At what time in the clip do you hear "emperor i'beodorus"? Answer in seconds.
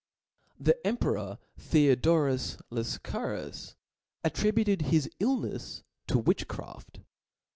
0.87-2.59